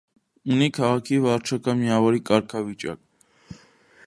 Ունի 0.55 0.69
քաղաքի 0.77 1.19
վարչական 1.27 1.79
միավորի 1.85 2.25
կարգավիճակ։ 2.31 3.57